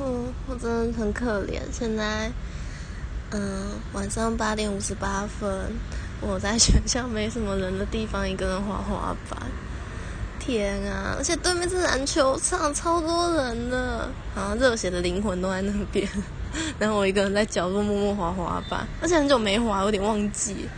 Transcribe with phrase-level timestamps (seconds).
[0.00, 1.60] 嗯我真的很可怜。
[1.72, 2.30] 现在
[3.30, 5.72] 嗯晚上八点五十八分
[6.20, 9.40] 我在学校没什么人的地方一个人滑滑板。
[10.38, 14.08] 天啊而且对面是篮球场超多人的。
[14.34, 16.06] 好像热血的灵魂都在那边。
[16.78, 20.68] 然后我一个人在角落默默滑滑板而且很久没滑有点忘记。